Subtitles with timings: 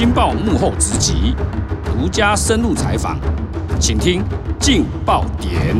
[0.00, 1.34] 金报幕后直击，
[1.84, 3.20] 独家深入采访，
[3.78, 4.22] 请听
[4.58, 5.76] 《劲爆点》。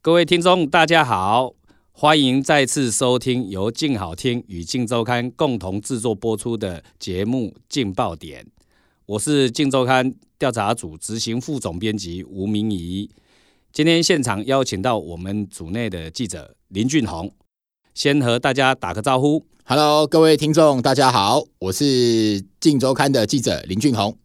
[0.00, 1.52] 各位听众，大家好，
[1.92, 8.42] 欢迎再次收听由静好听与静周刊共同制作播出的节目《劲爆点》。
[9.04, 13.10] 我是静周刊调查组执行副总编辑吴明仪。
[13.70, 17.30] 今天现场邀请到我们组内的记者林俊宏，
[18.00, 19.44] 先和大家打个招呼。
[19.66, 21.84] Hello，各位听众，大家好，我是
[22.58, 24.16] 《镜周刊》的记者林俊宏。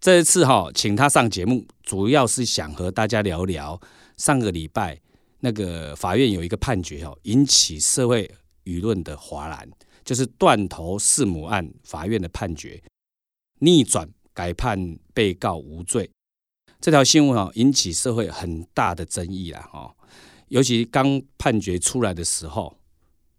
[0.00, 3.78] 这一次哈、请他上节目，主要是想和大家聊聊
[4.16, 4.98] 上个礼拜
[5.40, 8.26] 那个法院有一个判决哦，引起社会
[8.64, 9.68] 舆论的哗然，
[10.02, 12.82] 就是断头弑母案法院的判决
[13.58, 16.10] 逆转改判被告无罪。
[16.80, 19.94] 这条新闻哦，引起社会很大的争议啦哈、
[20.48, 22.74] 尤其刚判决出来的时候，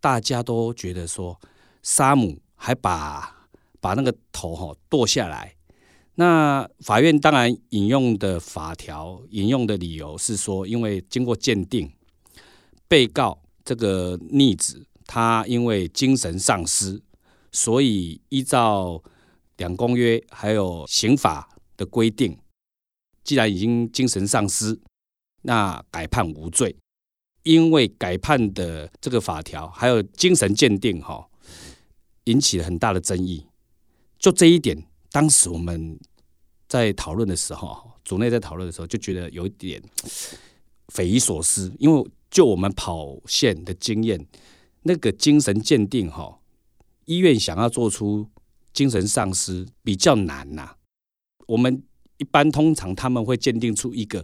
[0.01, 1.39] 大家都觉得说
[1.81, 3.47] 沙姆还把
[3.79, 5.55] 把那个头哈、剁下来。
[6.15, 11.89] 那法院当然引用的法条，引用的理由是说，因为经过鉴定，
[12.87, 17.01] 被告这个逆子他因为精神丧失，
[17.51, 19.01] 所以依照
[19.57, 22.37] 两公约还有刑法的规定，
[23.23, 24.79] 既然已经精神丧失，
[25.43, 26.75] 那改判无罪。
[27.43, 31.27] 因为改判的这个法条还有精神鉴定哈、
[32.25, 33.45] 引起了很大的争议。
[34.19, 35.99] 就这一点，当时我们
[36.67, 39.81] 在讨论的时候，组内在讨论的时候，就觉得有一点
[40.89, 44.27] 匪夷所思，因为就我们跑线的经验，
[44.83, 46.39] 那个精神鉴定哈，
[47.05, 48.29] 医院想要做出
[48.71, 50.75] 精神丧失比较难呐、
[51.47, 51.83] 我们
[52.17, 54.23] 一般通常他们会鉴定出一个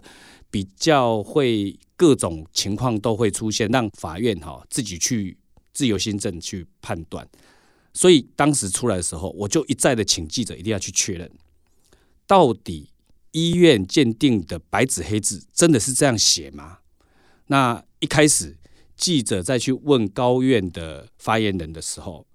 [0.50, 5.36] 比较会各种情况都会出现，让法院哈自己去
[5.72, 7.28] 自由心证去判断。
[7.92, 11.30] 所以当时出来的时候，我就一再的请记者一定要去确认，
[12.26, 12.90] 到底
[13.32, 16.78] 医院鉴定的白纸黑字真的是这样写吗？
[17.46, 18.56] 那一开始
[18.96, 22.26] 记者再去问高院的发言人的时候，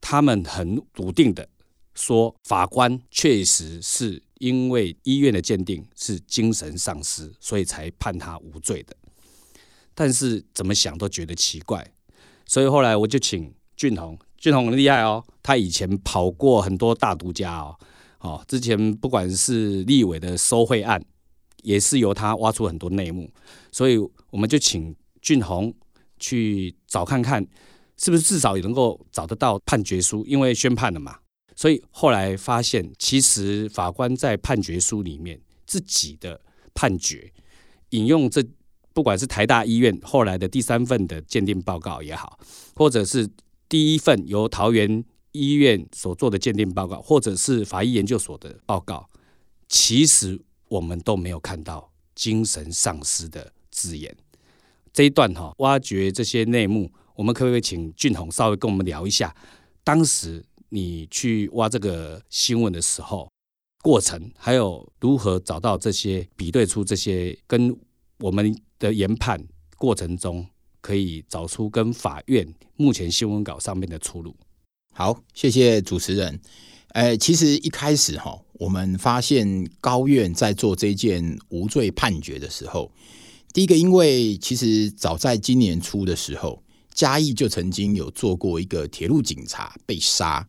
[0.00, 1.48] 他们很笃定的
[1.94, 8.96] 说，法官确实是因为医院的鉴定是精神丧失，所以才判他无罪的。
[9.94, 11.88] 但是怎么想都觉得奇怪，
[12.46, 17.78] 所以后来我就请俊宏，俊宏很厉害哦，他以前跑过很多大独家哦，
[18.18, 21.00] 哦，之前不管是立委的收贿案，
[21.62, 23.30] 也是由他挖出很多内幕，
[23.70, 23.96] 所以
[24.30, 25.72] 我们就请俊宏
[26.18, 27.46] 去找看看，
[27.96, 31.18] 是不是至少也能够找得到判决书，因为宣判了嘛。
[31.56, 36.40] 所以后来发现，其实法官在判决书里面自己的
[36.74, 37.32] 判决
[37.90, 38.44] 引用这，
[38.92, 42.38] 不管是台大医院后来的第三份的鉴定报告也好，
[42.74, 43.28] 或者是
[43.68, 49.08] 第一份由桃园医院所做的鉴定报告，或者是法医研究所的报告，
[49.68, 54.16] 其实我们都没有看到精神丧失的字眼。
[54.92, 59.34] 这一段哈、挖掘这些内幕，我们可不可以请俊宏稍微跟我们聊一下？
[59.82, 63.30] 当时你去挖这个新闻的时候，
[63.80, 67.72] 过程还有如何找到这些比对出这些跟
[68.18, 69.40] 我们的研判
[69.76, 70.44] 过程中，
[70.80, 74.34] 可以找出跟法院目前新闻稿上面的出入。
[74.92, 76.40] 好，谢谢主持人。
[76.88, 82.90] 呃，其实一开始哈，我们发现高院在做这件无罪判决的时候，
[83.52, 86.62] 第一个，因为其实早在今年初的时候，
[86.92, 90.48] 嘉义就曾经有做过一个铁路警察被杀，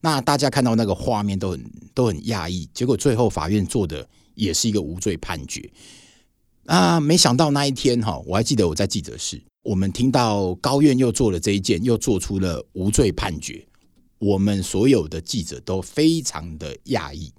[0.00, 5.70] 那大家看到那个画面都很都很讶异，结果最后法院做的也是一个无罪判决。
[6.66, 13.66] 啊，没想到那一天哈，我还记得我在记者室，我们听到高院又做了这一件，又做出了无罪判决。
[14.18, 17.32] 我们所有的记者都非常的讶异，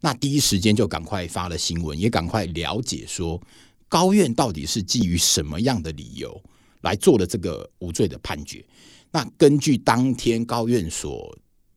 [0.00, 3.40] 那第一时间就赶快发了新闻，也赶快了解说
[3.88, 6.42] 高院到底是基于什么样的理由
[6.82, 8.64] 来做了这个无罪的判决。
[9.10, 11.36] 那根据当天高院所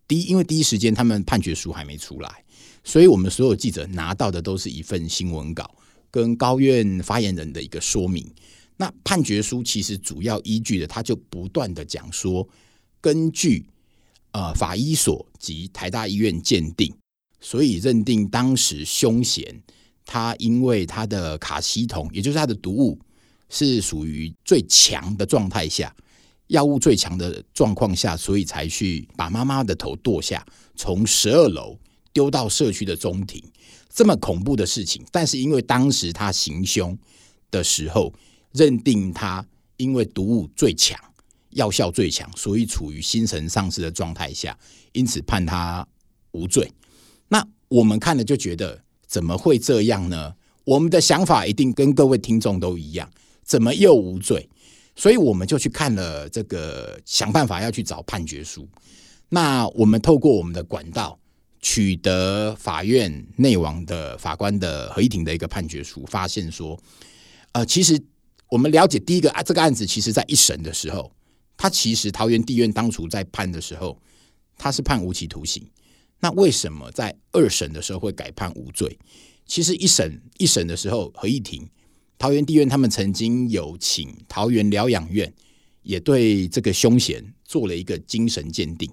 [0.09, 2.43] 第一，因为第一时间他们判决书还没出来，
[2.83, 5.75] 所以我们所有记者拿到的都是一份新闻稿
[6.09, 8.27] 跟高院发言人的一个说明。
[8.75, 12.47] 那判决书其实主要依据的，他就不断的讲说，
[12.99, 13.65] 根据
[14.31, 16.91] 呃法医所及台大医院鉴定，
[17.39, 19.61] 所以认定当时凶嫌
[20.05, 22.99] 他因为他的卡西酮，也就是他的毒物
[23.49, 25.95] 是属于最强的状态下，
[26.49, 31.79] 药物最强的状况下，所以才去把妈妈的头剁下，从十二楼
[32.11, 33.43] 丢到社区的中庭，
[33.93, 35.03] 这么恐怖的事情。
[35.11, 36.97] 但是因为当时他行凶
[37.51, 38.13] 的时候，
[38.51, 39.45] 认定他
[39.77, 40.99] 因为毒物最强，
[41.51, 44.57] 药效最强，所以处于心神丧失的状态下，
[44.93, 45.87] 因此判他
[46.31, 46.71] 无罪。
[47.27, 50.33] 那我们看了就觉得怎么会这样呢？
[50.65, 53.07] 我们的想法一定跟各位听众都一样，
[53.43, 54.49] 怎么又无罪？
[54.99, 58.67] 所以我们就去看了这个，想办法要去找判决书。
[59.29, 61.17] 那我们透过我们的管道
[61.61, 66.77] 取得法院内网的法官的合议庭的一个判决书，发现说，
[67.53, 67.97] 呃，其实
[68.49, 71.09] 我们了解第一个啊，这个案子其实在一审的时候，
[71.55, 73.97] 他其实桃园地院当初在判的时候，
[74.57, 75.65] 他是判无期徒刑。
[76.19, 78.99] 那为什么在二审的时候会改判无罪？
[79.45, 81.65] 其实一审一审的时候，合议庭
[82.19, 85.33] 桃园地院他们曾经有请桃园疗养院，
[85.83, 88.91] 也对这个凶嫌做了一个精神鉴定。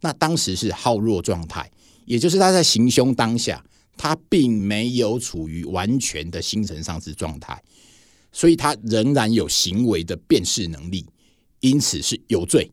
[0.00, 1.68] 那当时是好弱状态，
[2.04, 3.62] 也就是他在行凶当下，
[3.96, 7.60] 他并没有处于完全的精神丧失状态，
[8.30, 11.04] 所以他仍然有行为的辨识能力，
[11.58, 12.70] 因此是有罪。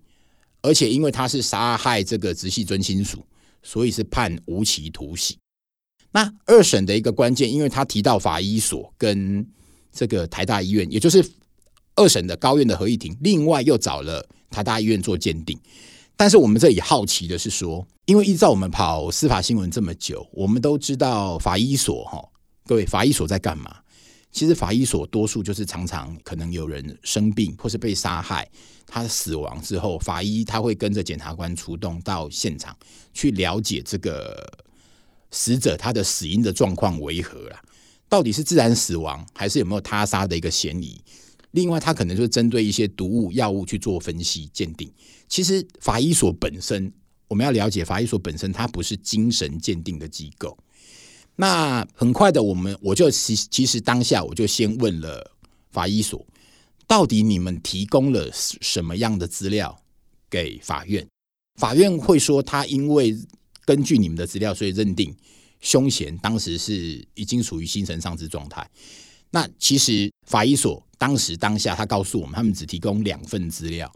[0.61, 3.25] 而且因为他是杀害这个直系尊亲属，
[3.63, 5.35] 所以是判无期徒刑。
[6.11, 9.45] 那二审的一个关键，因为他提到法医所跟
[9.97, 11.27] 这个台大医院，也就是
[11.95, 15.59] 二审的高院的合议庭，另外又找了台大医院做鉴定。
[16.15, 22.23] 但是我们这里好奇的是说，因为依照我们跑司法新闻这么久，我们都知道法医所哈，
[22.67, 23.75] 各位法医所在干嘛？
[24.31, 28.47] 其实法医所多数就是常常可能有人生病或是被杀害，
[28.85, 32.77] 他死亡之后，法医他会跟着检察官出动到现场
[33.13, 34.47] 去了解这个
[35.31, 37.59] 死者他的死因的状况为何啦，
[38.09, 41.01] 到底是自然死亡还是有没有他杀的一个嫌疑？
[41.51, 44.91] 另外，他可能就是针对一些毒物、药物去做分析鉴定。
[45.27, 46.91] 其实法医所本身，
[47.27, 50.57] 我们要了解法医所本身，它不是精神鉴定的机构。
[51.35, 55.31] 那很快的，我们我就其其实当下我就先问了
[55.71, 56.25] 法医所，
[56.85, 59.81] 到底你们提供了什么样的资料
[60.29, 61.07] 给法院？
[61.55, 63.17] 法院会说，他因为
[63.65, 65.15] 根据你们的资料，所以认定
[65.59, 68.69] 凶嫌当时是已经处于精神丧失状态。
[69.29, 73.91] 那其实法医所当时当下，他告诉我们，他们只提供两份资料，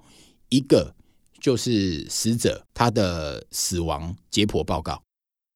[0.50, 0.94] 一个
[1.40, 5.02] 就是死者他的死亡解剖报告，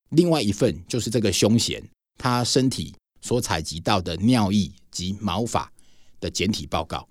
[0.10, 1.84] 另外一份就是这个凶嫌
[2.18, 5.72] 他身体所采集到的尿液及毛发
[6.20, 7.08] 的检体报告。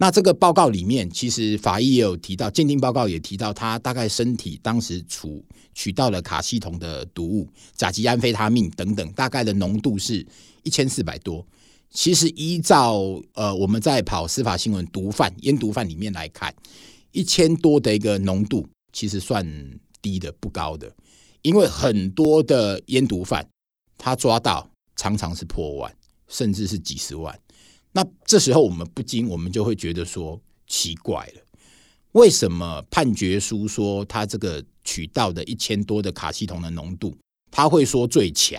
[0.00, 10.24] 那这个报告里面，其实法医也有提到，鉴定报告也提到，他大概身体当时处取到了卡西酮的毒物、甲基安非他命等等，大概的浓度是
[10.62, 11.44] 一千四百多。
[11.90, 13.00] 其实依照
[13.34, 16.54] 呃我们在跑司法新闻毒贩烟毒贩里面来看，
[17.10, 19.44] 一千多的一个浓度其实算
[20.00, 20.94] 低的不高的，
[21.42, 23.44] 因为很多的烟毒贩
[23.96, 25.92] 他抓到常常是破万，
[26.28, 27.36] 甚至是几十万。
[27.98, 31.42] 那这时候我们不禁我们就会觉得说奇怪了，
[32.12, 37.12] 为什么判决书说他这个取到的一千多的卡西酮的浓度，
[37.50, 38.56] 他会说最强？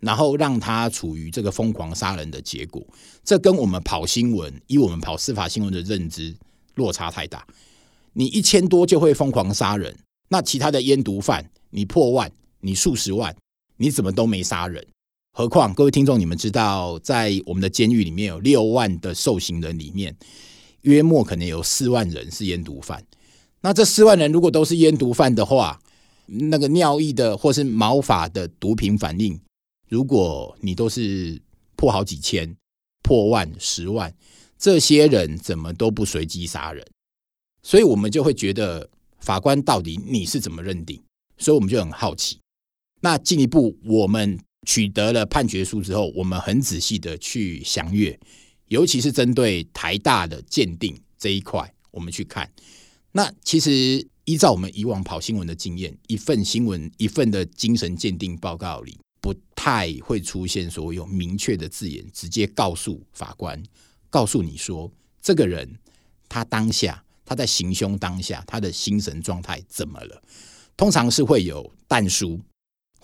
[0.00, 2.84] 然后让他处于这个疯狂杀人的结果，
[3.22, 6.34] 这跟我们跑新闻，以我们跑司法新闻的认知
[6.74, 7.46] 落差太大。
[8.12, 9.96] 你一千多就会疯狂杀人，
[10.30, 12.28] 那其他的烟毒贩，你破万，
[12.58, 13.36] 你数十万，
[13.76, 14.84] 你怎么都没杀人？
[15.36, 20.16] 何况各位听众，你们知道，在我们的监狱里面有六万的受刑人里面，
[20.82, 23.04] 约莫可能有四万人是烟毒贩。
[23.60, 25.80] 那这四万人如果都是烟毒贩的话，
[26.26, 29.36] 那个尿液的或是毛发的毒品反应。
[29.88, 31.42] 如果你都是
[31.74, 32.54] 破好几千、
[33.02, 34.14] 破万、十万，
[34.56, 36.86] 这些人怎么都不随机杀人？
[37.60, 41.02] 所以我们就会觉得法官到底你是怎么认定？
[41.38, 42.38] 所以我们就很好奇。
[43.00, 48.18] 那进一步，我们取得了判决书之后，我们很仔细的去详阅，
[48.68, 52.50] 尤其是针对台大的鉴定这一块，我们去看。
[53.12, 58.98] 那其实依照我们以往跑新闻的经验，一份新闻、一份的精神鉴定报告里。
[59.20, 63.62] 不太会出现所有明确的字眼，直接告诉法官，
[64.10, 64.92] 告诉你说
[65.22, 65.78] 这个人
[66.28, 70.22] 他当下他在行凶当下他的精神状态怎么了？
[70.76, 72.38] 通常是会有但书，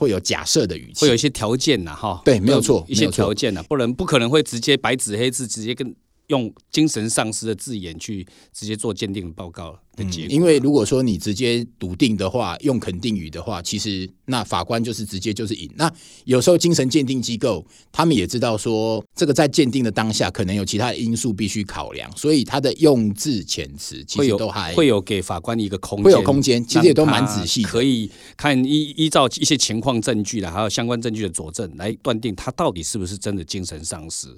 [0.00, 5.94] 会有假设的语气，会有一些条件呐，哈，对，没有错，一些条件呐，不能不可能会直接白纸黑字直接跟。
[6.30, 15.68] 用精神丧失的字眼去直接做鉴定报告的结果，因为如果说你直接笃定的话，用肯定语的话，其实那法官就是直接就是赢。
[15.76, 15.92] 那
[16.24, 34.28] 有时候精神鉴定机构他们也知道说，这个在鉴定的当下可能有其他的因素必须考量，所以他的用字遣词其实都还会有给法官一个空间，会有空间，其实也都蛮仔细，可以看依依照一些情况证据的，还有相关证据的佐证来断定他到底是不是真的精神丧失。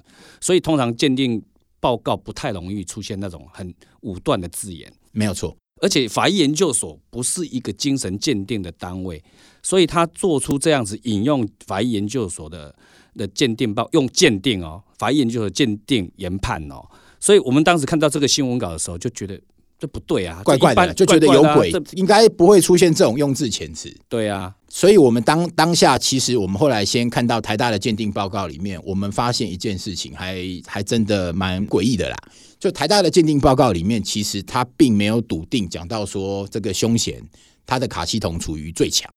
[0.40, 1.42] 所以通常鉴定。
[1.82, 5.56] 报告不太容易出现那种很武断的字眼，没有错。
[5.80, 9.20] 而且法医研究所不是一个精神鉴定的单位，
[9.64, 12.72] 所以他做出这样子引用法医研究所的
[13.14, 19.40] 的鉴定报，用鉴定哦，法医研究所鉴定研判哦，所以我们当时看到这个新闻稿的时候，就觉得
[19.82, 23.92] 这不对啊，怪怪的，就觉得有鬼，应该不会出现这种用字遣词。
[24.08, 32.16] 对啊，所以我们当当下，其实我们后来先看到台大的鉴定报告里面，我们发现一件事情，还还真的蛮诡异的啦。
[32.60, 37.20] 就台大的鉴定报告里面，其实他并没有笃定讲到说这个凶嫌
[37.66, 39.10] 他的卡西酮处于最强，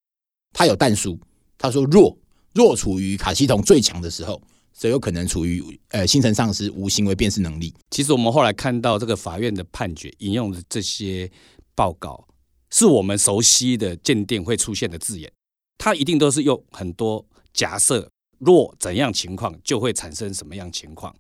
[0.51, 1.19] 他有弹书，
[1.59, 2.17] 他说弱
[2.55, 4.41] 弱处于卡西酮最强的时候，
[4.77, 7.73] 则有可能处于呃精神丧失无行为辨识能力。
[7.89, 11.31] 其实我们后来看到这个法院的判决引用的这些
[11.73, 12.27] 报告，
[12.69, 15.31] 是我们熟悉的鉴定会出现的字眼，
[15.77, 21.15] 它一定都是用很多假设，若怎样情况就会产生什么样情况。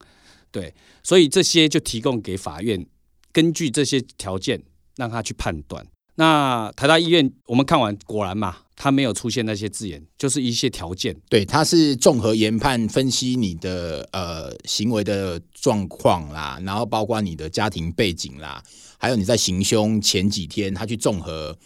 [0.51, 2.85] 对，所以这些就提供给法院，
[3.31, 4.61] 根据这些条件
[4.95, 5.85] 让他去判断。
[6.15, 11.15] 那台大医院我们看完，果然嘛，他没有出现那些字眼，就是一些条件。
[11.29, 18.63] 对，他是综合研判分析你的呃行为的状况啦，然后包括你的家庭背景啦，
[18.97, 21.57] 还有你在行凶前几天，他去综合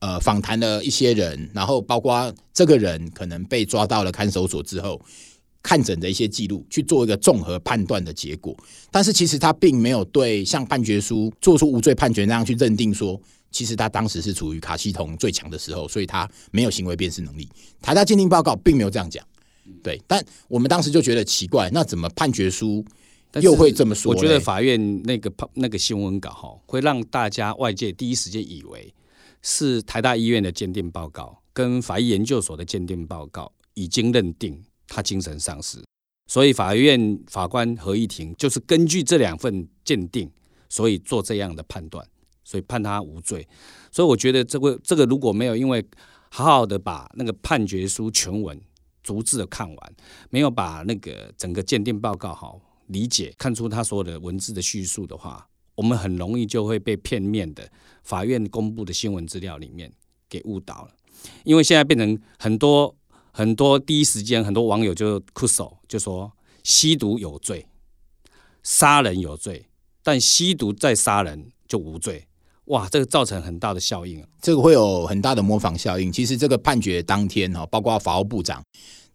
[0.00, 5.00] 呃访谈了一些人，然后包括这个人可能被抓到了看守所之后。
[5.66, 8.54] 看诊的一些记录去做一个综合判断的结果，
[8.90, 13.18] 但是其实他并没有对像判决书做出无罪判决那样去认定说，
[13.54, 17.48] 其实他当时是处于卡西酮最强的时候，所以他没有行为辨识能力。
[17.80, 19.24] 台大鉴定报告并没有这样讲，
[19.82, 22.84] 对，但我们当时就觉得奇怪，那怎么判决书
[23.40, 24.12] 又会这么说？
[24.12, 28.92] 我觉得法院那个那个新闻稿哈，会让大家外界第一时间以为
[29.40, 34.62] 是台大医院的鉴定报告跟法医研究所的鉴定报告已经认定。
[34.86, 35.82] 他精神丧失，
[36.26, 40.30] 所以法院法官合议庭就是根据这两份鉴定，
[40.68, 42.06] 所以做这样的判断，
[42.44, 43.46] 所以判他无罪。
[43.90, 45.84] 所以我觉得这个这个如果没有因为
[46.28, 48.60] 好好的把那个判决书全文
[49.02, 49.94] 逐字的看完，
[50.30, 57.68] 没有把那个整个鉴定报告好理解，看出他所有的文字的叙述的话，我们很容易就会被片面的
[58.02, 59.92] 法院公布的新闻资料里面
[60.28, 60.90] 给误导了。
[61.42, 62.94] 因为现在变成很多。
[63.36, 66.30] 很多第一时间，很多网友就哭手就说
[66.62, 67.66] 吸毒有罪，
[68.62, 69.68] 杀人有罪，
[70.04, 72.28] 但吸毒再杀人就无罪。
[72.66, 74.28] 哇，这个造成很大的效应啊！
[74.40, 76.10] 这个会有很大的模仿效应。
[76.10, 78.62] 其实这个判决当天哈，包括法务部长，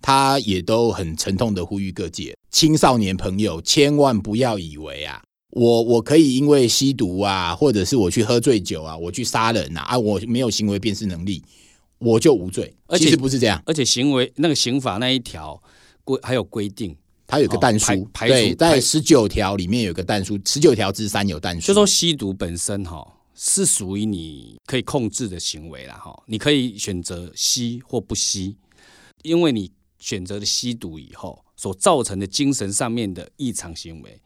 [0.01, 11.43] 他也都很沉痛的呼吁各界青少年朋友千万不要以为啊，我我可以因为吸毒啊，或者是我去喝醉酒啊，我去杀人啊，啊，我没有行为辨识能力。
[12.01, 15.61] 我就无罪，而且不是这样，而且行为那个刑法那一条
[16.05, 16.95] 规还有规定，
[17.27, 23.05] 它有个弹书，对，在十九条里面有个弹书，十九条之三有弹书，就说吸毒本身哈
[23.41, 28.57] 是属于你可以控制的行为了哈，你可以选择吸或不吸，
[29.23, 34.21] 因为你选择了吸毒以后所造成的精神上面的异常行为，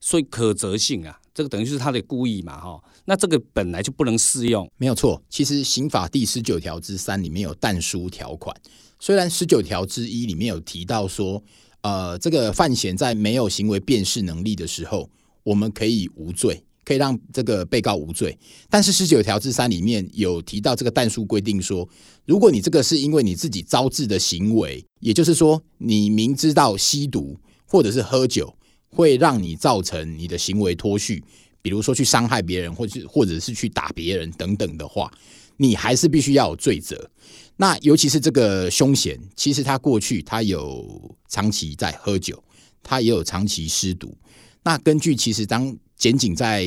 [0.00, 1.20] 所以可责性啊。
[1.32, 5.22] 这个等于是他的故意嘛，哈，那这个本来就不能适用，没有错。
[5.30, 8.56] 其实刑法第十九条之三里面有但书条款，
[8.98, 11.40] 虽然十九条之一里面有提到说，
[11.82, 15.08] 呃，这个犯嫌在没有行为辨识能力的时候，
[15.44, 18.38] 我们可以无罪，可以让这个被告无罪。
[18.70, 21.86] 但是十九条之三里面有提到这个但书规定说，
[22.24, 28.56] 如果你这个是因为你自己招致的行为，也就是说你明知道吸毒或者是喝酒。
[28.88, 31.22] 会让你造成你的行为脱序，
[31.60, 35.12] 比如说去伤害别人，或者或者是去打别人等等的话，
[35.58, 37.10] 你还是必须要有罪责。
[37.56, 42.42] 那尤其是这个凶险，其实他过去他有长期在喝酒，
[42.82, 44.16] 他也有长期吸毒。
[44.62, 46.64] 那根据其实当检警在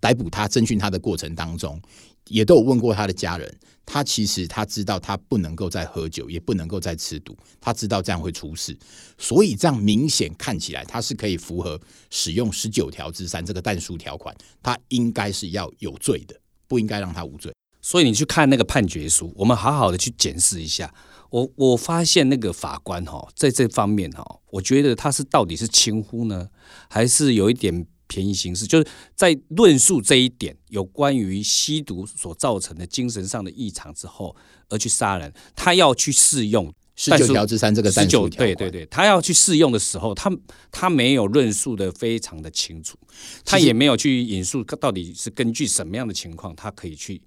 [0.00, 1.80] 逮捕他、侦讯他的过程当中，
[2.28, 3.58] 也都有问过他的家人。
[3.86, 8.78] 他其实他知道他不能够再喝酒，也不能够再吃毒，他知道这样会出事，
[9.18, 17.52] 所以这样明显看起来他是可以符合使用十九条之三这个但书条款，他应该是要有罪的，不应该让他无罪。
[17.82, 20.94] 所以你去看那个判决书，我们好好的去检视一下。
[21.30, 26.48] 我我发现那个法官哈，在这方面哈，我觉得他是到底是轻忽呢，
[26.88, 27.86] 还是有一点？
[28.10, 34.34] 便宜形式，就是在论述这一点有关于吸毒所造成的精神上的异常之后，
[34.68, 40.28] 而去杀人，他要去适用十九条之三这个十九对对对，他要去适用的时候，他
[40.72, 42.98] 他没有论述的非常的清楚，
[43.44, 47.22] 他也没有去引述到底是根据什么样的情况，他可以去。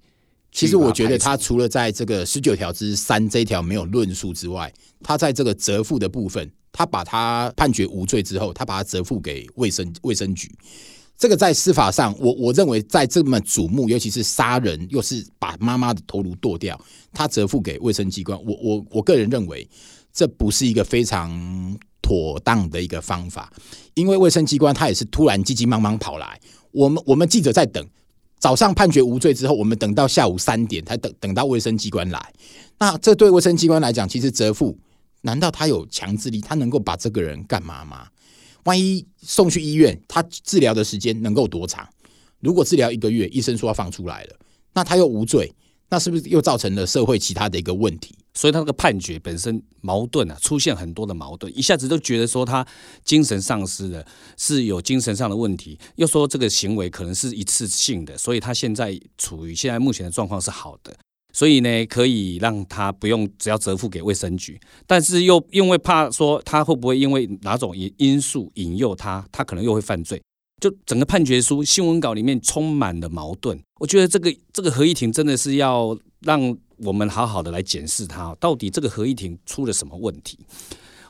[0.54, 6.50] 其实我觉得他除了在这个十九条之三这一条没有论述之外，他在这个折付的部分。
[6.76, 10.52] 他把他判决无罪之后，他把他折付给卫生卫生局。
[11.16, 16.76] 这个在司法上，我我认为在这么瞩目，尤其是杀人又是把妈妈的头颅剁掉，
[17.12, 19.64] 他折付给卫生机关，我我我个人认为
[20.12, 23.52] 这不是一个非常妥当的一个方法，
[23.94, 26.40] 因为卫生机关他也是突然急急忙忙跑来，
[26.72, 27.86] 我们我们记者在等，
[28.44, 32.32] 早上判决无罪之后，我们等到下午三点才等等到卫生机关来，
[32.78, 34.76] 那这对卫生机关来讲，其实折付，
[35.22, 36.42] 难道他有强制力？
[36.42, 38.06] 他能够把这个人干嘛吗？
[38.64, 41.88] 万一送去医院，他治疗的时间能够多长？
[42.40, 44.36] 如果治疗一个月，医生说要放出来了，
[44.74, 45.50] 那他又无罪，
[45.88, 48.14] 那是不是又造成了社会其他的一个问题？
[48.34, 52.66] 所以他这个判决本身矛盾啊，出现很多的矛盾，一下子都觉得说他
[53.04, 54.04] 精神丧失了，
[54.36, 60.94] 是有精神上的问题，又说这个行为可能是一次性的，所以他现在处于现在目前的状况是好的。
[61.32, 70.22] 所以呢，可以让他不用只要折付给卫生局，但是又因为怕说他会不会因为哪种因因素引诱他，他可能又会犯罪。
[70.60, 73.60] 就整个判决书新闻稿里面充满了矛盾。
[73.80, 80.38] 我觉得这个这个合议庭真的是要让我们好好的来检视它，到底这个合议庭出了什么问题。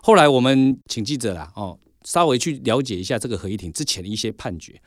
[0.02, 4.80] 后来我们请记者啦，哦，稍微去了解一下这个合议庭之前的一些判决，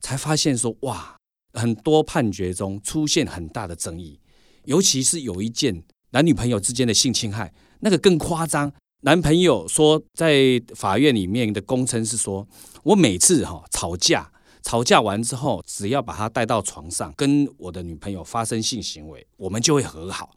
[0.00, 1.16] 才发现说哇，
[1.52, 4.18] 很多判决中出现很大的争议。
[4.64, 8.72] 尤其是有一件男女朋友之间的性侵害，那个更夸张。
[9.02, 12.48] 男朋友说，在法院里面的供称是说，
[12.82, 14.32] 我每次哈吵架，
[14.64, 20.34] 吵架完之后，只要把他带到床上，跟我的女朋友发生性行为，我们就会和好。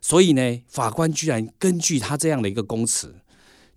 [0.00, 3.14] 所以呢，法官居然根据他这样的一个供词，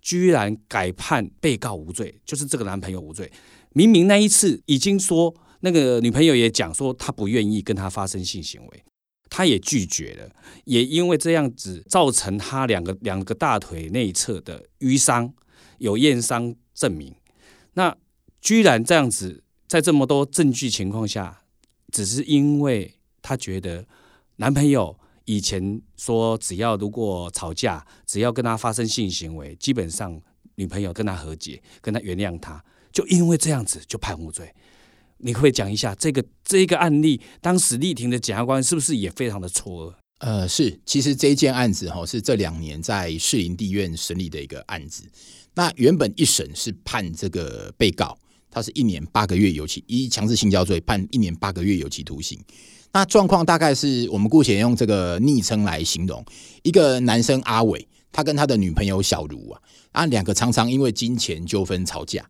[0.00, 3.30] 居然改判被告无罪，就是这个男朋友无罪。
[3.72, 8.84] 明明那一次已经说，那个女朋友也讲说，她不愿意跟他发生性行为。
[9.34, 10.28] 他也拒绝了，
[10.66, 15.32] 也因为这样子造成他两个两个大腿内侧的淤伤，
[15.78, 17.14] 有验伤证明。
[17.72, 17.96] 那
[18.42, 21.44] 居然这样子，在这么多证据情况下，
[21.90, 23.82] 只是因为他觉得
[24.36, 30.20] 男朋友以前说，只要如果吵架，只要跟他发生性行为，基本上
[30.56, 34.54] 女朋友跟他和解，跟他原谅他，就因为这样子就判无罪。
[35.16, 39.94] 你可以讲一下这个这一个案例，当时立庭的检察官是不是也非常的错愕？
[40.18, 45.04] 呃，是，其实这一件案子哈是这两年在士林地院审理的一个案子。
[45.54, 48.18] 那原本一审是判这个被告，
[48.52, 52.38] 他是一年八个月有期，依强制性交罪判一年八个月有期徒刑。
[52.92, 56.22] 那状况大概是我们姑且用这个昵称来形容，
[56.62, 59.60] 一个男生阿伟，他跟他的女朋友小茹啊，
[59.92, 62.22] 啊两个常常因为金钱纠纷吵架。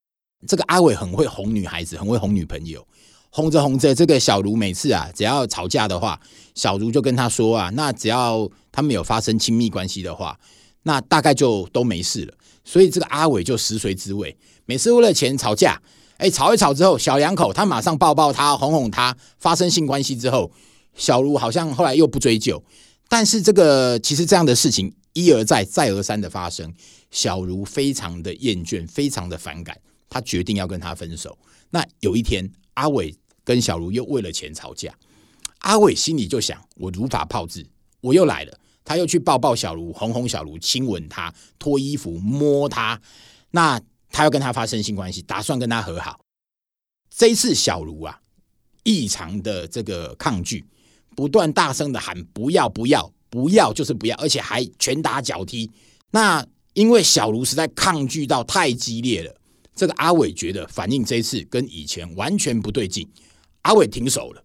[0.47, 2.87] 这个阿伟很会哄女孩子，很会哄女朋友，
[3.31, 6.21] 哄着哄着，这个小茹每次啊，只要吵架的话，
[6.55, 10.39] 小茹就跟他说啊，那只要他们有发生亲密关系的话，
[10.85, 12.35] 那大概就都没事了。
[12.65, 15.83] 所以这个阿伟就食髓知味，每次为了钱吵架，
[16.19, 20.51] 哎，吵一吵之后，小两口他马上抱抱他，哄哄他，发生性关系之后，
[20.95, 22.63] 小茹好像后来又不追究。
[23.09, 26.73] 但是这个其实这样的事情一而再，再而三的发生，
[27.11, 29.77] 小茹非常的厌倦，非常的反感。
[30.09, 31.37] 他决定要跟他分手。
[31.71, 34.95] 那有一天，阿伟跟小茹又为了钱吵架。
[35.61, 37.67] 阿伟心里就想：我如法炮制，
[38.01, 38.59] 我又来了。
[38.85, 43.01] 他又去抱抱小茹，哄哄小茹，亲吻她，脱衣服摸她。
[43.53, 43.81] 那
[44.13, 46.21] 他要跟他发生性关系，打算跟他和好。
[47.11, 48.21] 这一次，小卢啊，
[48.85, 50.65] 异常的这个抗拒，
[51.17, 55.71] 不断大声的喊：不要，不要，不要，就是不要，而且还拳打脚踢。
[56.11, 59.35] 那因为小卢实在抗拒到太激烈了。
[59.75, 63.09] 这个阿伟觉得反应这一次跟以前完全不对劲，
[63.63, 64.45] 阿伟停手了，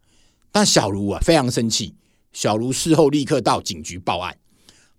[0.53, 1.93] 但小卢啊非常生气，
[2.32, 4.38] 小卢事后立刻到警局报案，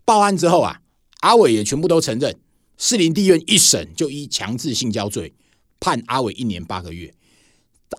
[0.04, 0.82] 报案之后啊，
[1.20, 2.38] 阿伟也全部都承认，
[2.78, 5.34] 士林地院一审就依强制性交罪
[5.78, 7.12] 判阿伟一年八个月。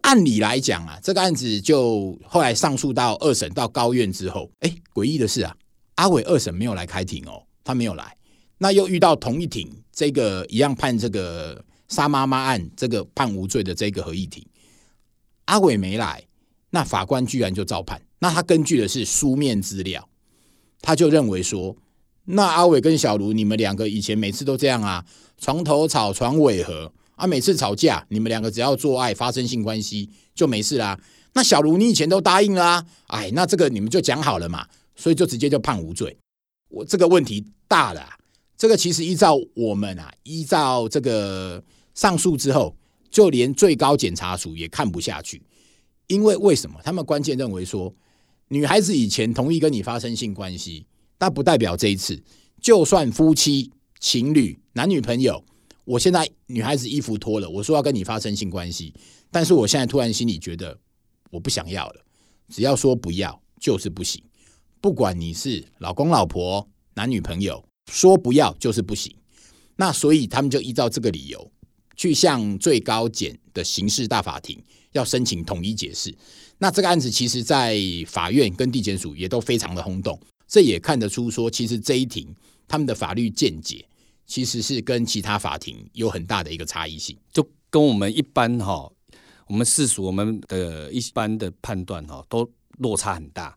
[0.02, 5.56] 按理来讲啊，这个案子就后来上诉到二审到高院之后，哎，诡异的是啊，
[5.96, 8.18] 阿伟二审没有来开庭哦，他没有来，
[8.58, 11.64] 那又遇到同一庭这个一样判这个。
[11.90, 14.46] 杀妈妈案这个判无罪的这个合议庭，
[15.46, 16.24] 阿伟没来，
[16.70, 18.00] 那法官居然就照判。
[18.20, 20.08] 那他根据的是书面资料，
[20.82, 21.76] 他就认为说，
[22.32, 25.06] 那阿伟跟小卢你们两个以前每次都这样啊，
[25.38, 31.00] 床头吵床尾和啊，每次吵架你们两个只要做爱发生性关系就没事啦。
[31.34, 36.18] 那小卢你以前都答应啦，哎，那这个你们就讲好了嘛，所以就直接就判无罪。
[36.70, 38.08] 我这个问题大了，
[38.58, 41.64] 这个其实依照我们啊，依照这个。
[41.96, 42.74] 上诉之后，
[43.12, 45.42] 就连最高检察署也看不下去，
[46.08, 46.80] 因为为什么？
[46.82, 47.94] 他们关键认为说，
[48.48, 50.86] 女孩子以前同意跟你发生性关系，
[51.20, 52.22] 那不代表这一次，
[52.62, 55.44] 就算夫妻、情侣、男女朋友，
[55.86, 58.94] 我现在女孩子衣服脱了，我说要跟你发生性关系，
[59.30, 60.78] 但是我现在突然心里觉得
[61.30, 62.02] 我不想要了，
[62.48, 64.24] 只要说不要就是不行，
[64.80, 69.14] 不管你是老公老婆、男女朋友，说不要就是不行。
[69.76, 71.52] 那所以他们就依照这个理由
[71.96, 76.14] 去向最高检的刑事大法庭要申请统一解释。
[76.58, 80.20] 那这个案子其实，在法院跟地检署也都非常的轰动，
[80.50, 82.36] 这也看得出说，其实这一庭
[82.68, 83.88] 他们的法律见解
[84.26, 87.16] 其实是跟其他法庭有很大的一个差异性。
[87.32, 88.92] 就跟我们一般哈，
[89.48, 93.54] 我们世俗我们的一般的判断哈，都落差很大。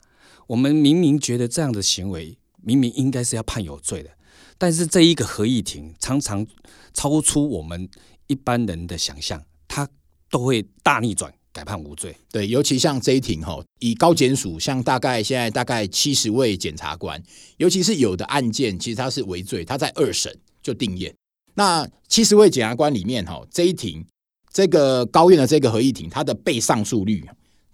[0.47, 4.11] 我们明明觉得这样的行为明明应该是要判有罪的，
[4.59, 6.47] 但是这一个合议庭常常
[6.93, 7.89] 超出我们
[8.27, 9.89] 一般人的想象，他
[10.29, 11.33] 都会大逆转。
[11.53, 17.23] 改判无罪，对，尤其像这一庭哈，以高检署像大概现在大概七十位检察官，
[17.59, 21.15] 尤其是有的案件，其实他是违罪，他在二审就定验。
[21.55, 24.03] 那七十位检察官里面哈，这一庭
[24.51, 27.23] 这个高院的这个合议庭，它的被上诉率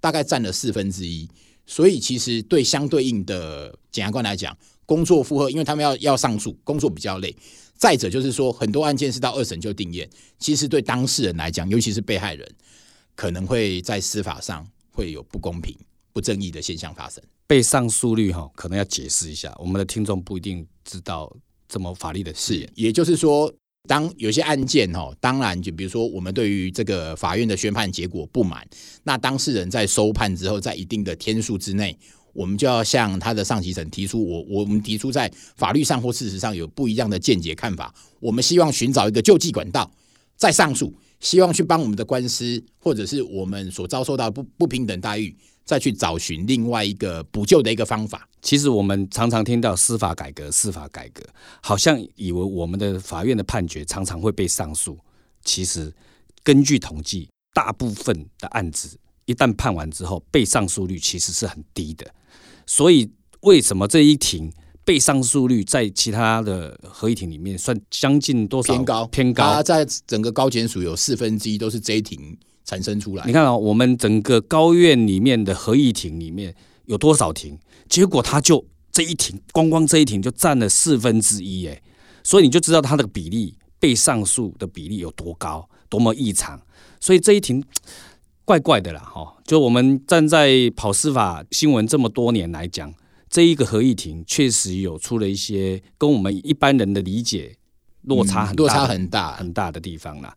[0.00, 1.28] 大概占了四分之一，
[1.64, 7.34] 所以其实对相对应的检察官来讲，工作负荷，因为他们要要上诉，工作比较累。
[7.76, 10.08] 再者就是说，很多案件是到二审就定验，
[10.40, 12.52] 其实对当事人来讲，尤其是被害人。
[13.18, 15.76] 可能会在司法上会有不公平、
[16.12, 17.20] 不正义的现象发生。
[17.48, 21.36] 被上诉率哈，可能要解释一下，我们的听众不一定知道
[21.68, 22.64] 这么法律的事。
[22.76, 23.52] 也就是说，
[23.88, 28.64] 当有些案件哈，当然就比如说我们对于这个法院的宣判结果不满，
[29.02, 31.98] 那当事人在收判之后，在一定的天数之内，
[32.32, 39.90] 我们就要向他的上级层提出，我我们提出在法律上或事实上有不一样的见解看法，我们希望寻找一个救济管道，
[40.36, 40.94] 再上诉。
[41.20, 48.28] 希望去帮我们的官司，或者是我们所遭受到不不平等待遇，再去找寻另外一个补救的一个方法。
[48.40, 51.22] 其实我们常常听到司法改革，司法改革，
[51.60, 54.96] 好像以为我们的法院的判决常常会被上诉。
[55.44, 55.92] 其实
[56.44, 62.14] 根据统计，大部分的案子一旦判完之后，被上诉率其实是很低的。
[62.64, 64.52] 所以为什么这一庭？
[64.88, 68.72] 被上诉率在其他的合议庭里面算将近多少？
[68.72, 69.52] 偏高，偏高。
[69.52, 73.22] 它在整个高检署有四分之一都是这一庭产生出来。
[73.26, 76.54] 你看啊，我们整个高院里面的合议庭里面
[76.86, 77.58] 有多少庭？
[77.86, 81.82] 结果他就这一庭，光光这一庭就占了四分之一，哎，
[82.24, 86.58] 所以你就知道它的比例被上诉的比例有多高，多么异常。
[86.98, 87.62] 所以这一庭
[88.46, 89.36] 怪怪的啦，哈。
[89.44, 92.90] 就我们站在跑司法新闻这么多年来讲。
[93.30, 97.54] 这一个合议庭确实有出了一些跟我们一般人的理解
[98.02, 100.34] 落差很大落差很大很大的地方啦，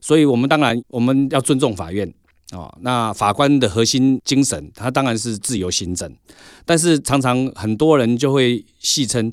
[0.00, 2.12] 所以我们当然我们要尊重法院
[2.52, 2.76] 哦。
[2.80, 6.12] 那法官的核心精神，他当然是自由行政，
[6.64, 9.30] 但是常常很多人就会戏称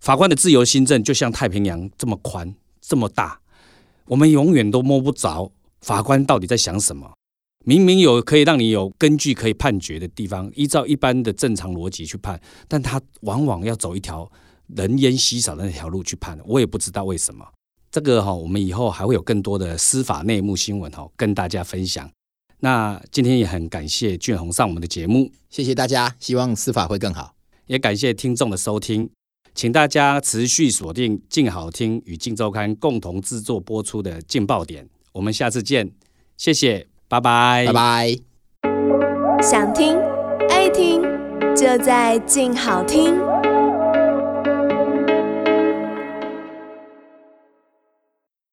[0.00, 3.40] 法官的自由行政就像太平洋这么宽这么大，
[4.06, 7.12] 我们永远都摸不着法官到底在想什么。
[7.64, 14.30] 明明有可以让你有根据可以判决的地方，依照一般的正常逻辑去判，但他往往要走一条
[14.68, 17.46] 人烟稀少的那条路去判，我也不知道为什么。
[17.90, 22.10] 这个哈，我们以后还会有更多的司法内幕新闻哈，跟大家分享。
[22.60, 27.34] 那今天也很感谢俊宏上我们的节目，谢谢大家，希望司法会更好，
[27.66, 29.08] 也感谢听众的收听，
[29.54, 35.92] 请大家持续锁定静好听与静周刊共同制作播出的劲爆点，我们下次见，
[36.36, 36.97] 谢谢。
[37.08, 38.16] 拜拜，拜拜。
[39.42, 39.96] 想听
[40.50, 41.02] 爱听，
[41.56, 43.27] 就在静好听。